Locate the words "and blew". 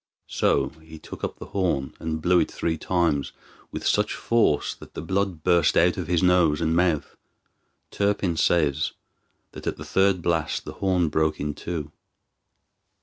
1.99-2.39